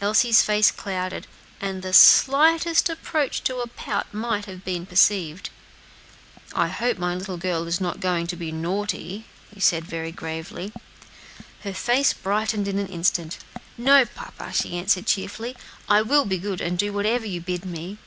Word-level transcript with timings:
Elsie's 0.00 0.40
face 0.40 0.70
clouded, 0.70 1.26
and 1.60 1.82
the 1.82 1.92
slightest 1.92 2.88
approach 2.88 3.42
to 3.42 3.56
a 3.56 3.66
pout 3.66 4.14
might 4.14 4.44
have 4.44 4.64
been 4.64 4.86
perceived. 4.86 5.50
"I 6.54 6.68
hope 6.68 6.96
my 6.96 7.16
little 7.16 7.38
girl 7.38 7.66
is 7.66 7.80
not 7.80 7.98
going 7.98 8.28
to 8.28 8.36
be 8.36 8.52
naughty," 8.52 9.24
he 9.52 9.58
said, 9.58 9.84
very 9.84 10.12
gravely. 10.12 10.72
Her 11.64 11.74
face 11.74 12.12
brightened 12.12 12.68
in 12.68 12.78
an 12.78 12.86
instant. 12.86 13.38
"No, 13.76 14.04
papa," 14.04 14.52
she 14.52 14.78
answered 14.78 15.06
cheerfully, 15.08 15.56
"I 15.88 16.02
will 16.02 16.24
be 16.24 16.38
good, 16.38 16.60
and 16.60 16.78
do 16.78 16.92
whatever 16.92 17.26
you 17.26 17.40
bid 17.40 17.64
me." 17.64 17.98